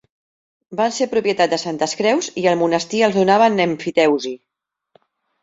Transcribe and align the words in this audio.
Van 0.77 0.95
ser 0.95 1.07
propietat 1.11 1.51
de 1.53 1.59
Santes 1.63 1.93
Creus 1.99 2.31
i 2.45 2.47
el 2.53 2.57
monestir 2.63 3.03
els 3.09 3.19
donava 3.19 3.51
en 3.55 3.63
emfiteusi. 3.69 4.35